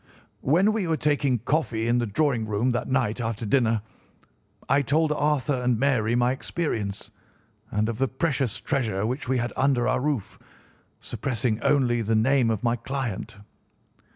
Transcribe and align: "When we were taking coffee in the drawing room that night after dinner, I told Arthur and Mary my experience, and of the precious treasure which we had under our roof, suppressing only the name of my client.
"When 0.41 0.73
we 0.73 0.87
were 0.87 0.97
taking 0.97 1.37
coffee 1.37 1.87
in 1.87 1.99
the 1.99 2.07
drawing 2.07 2.47
room 2.47 2.71
that 2.71 2.87
night 2.89 3.21
after 3.21 3.45
dinner, 3.45 3.83
I 4.67 4.81
told 4.81 5.11
Arthur 5.11 5.61
and 5.61 5.77
Mary 5.77 6.15
my 6.15 6.31
experience, 6.31 7.11
and 7.69 7.87
of 7.87 7.99
the 7.99 8.07
precious 8.07 8.59
treasure 8.59 9.05
which 9.05 9.29
we 9.29 9.37
had 9.37 9.53
under 9.55 9.87
our 9.87 10.01
roof, 10.01 10.39
suppressing 11.01 11.61
only 11.61 12.01
the 12.01 12.15
name 12.15 12.49
of 12.49 12.63
my 12.63 12.77
client. 12.77 13.37